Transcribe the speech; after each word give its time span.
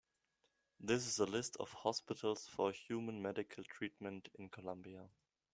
This 0.79 1.05
is 1.05 1.19
a 1.19 1.27
list 1.27 1.57
of 1.59 1.71
hospitals 1.73 2.47
for 2.47 2.71
human 2.71 3.21
medical 3.21 3.63
treatment 3.63 4.29
in 4.33 4.49
Colombia. 4.49 5.09